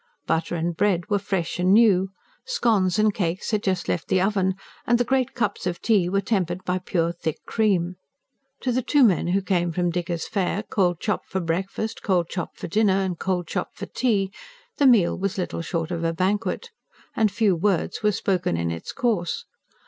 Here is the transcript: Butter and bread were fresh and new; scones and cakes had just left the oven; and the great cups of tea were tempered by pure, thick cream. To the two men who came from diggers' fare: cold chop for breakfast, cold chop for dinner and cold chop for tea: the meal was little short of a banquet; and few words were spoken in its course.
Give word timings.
Butter 0.25 0.55
and 0.55 0.75
bread 0.75 1.11
were 1.11 1.19
fresh 1.19 1.59
and 1.59 1.75
new; 1.75 2.09
scones 2.43 2.97
and 2.97 3.13
cakes 3.13 3.51
had 3.51 3.61
just 3.61 3.87
left 3.87 4.07
the 4.07 4.19
oven; 4.19 4.55
and 4.87 4.97
the 4.97 5.03
great 5.03 5.35
cups 5.35 5.67
of 5.67 5.79
tea 5.79 6.09
were 6.09 6.21
tempered 6.21 6.63
by 6.65 6.79
pure, 6.79 7.11
thick 7.11 7.37
cream. 7.45 7.97
To 8.61 8.71
the 8.71 8.81
two 8.81 9.03
men 9.03 9.27
who 9.27 9.43
came 9.43 9.71
from 9.71 9.91
diggers' 9.91 10.27
fare: 10.27 10.63
cold 10.63 10.99
chop 10.99 11.27
for 11.27 11.39
breakfast, 11.39 12.01
cold 12.01 12.29
chop 12.29 12.55
for 12.57 12.67
dinner 12.67 12.93
and 13.01 13.19
cold 13.19 13.45
chop 13.45 13.75
for 13.75 13.85
tea: 13.85 14.31
the 14.77 14.87
meal 14.87 15.15
was 15.15 15.37
little 15.37 15.61
short 15.61 15.91
of 15.91 16.03
a 16.03 16.13
banquet; 16.13 16.71
and 17.15 17.31
few 17.31 17.55
words 17.55 18.01
were 18.01 18.11
spoken 18.11 18.57
in 18.57 18.71
its 18.71 18.91
course. 18.93 19.45